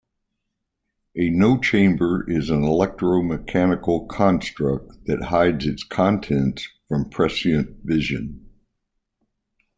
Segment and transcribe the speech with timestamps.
[1.15, 8.47] A no-chamber is an electro-mechanical construct that hides its contents from prescient vision.